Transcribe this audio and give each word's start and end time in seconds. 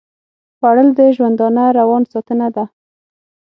خوړل 0.57 0.89
د 0.99 1.01
ژوندانه 1.15 1.63
روان 1.79 2.03
ساتنه 2.11 2.47
ده 2.55 2.65